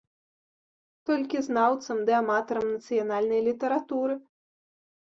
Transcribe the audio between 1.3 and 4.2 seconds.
знаўцам ды аматарам нацыянальнай літаратуры.